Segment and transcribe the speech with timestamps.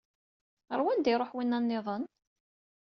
[0.69, 2.03] Ɣer wanda i iṛuḥ winna nniḍen?